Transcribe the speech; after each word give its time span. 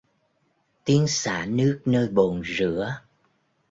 Tiếng 0.83 1.07
xả 1.07 1.45
nước 1.45 1.81
nơi 1.85 2.07
bồn 2.07 2.41
rửa 2.57 2.95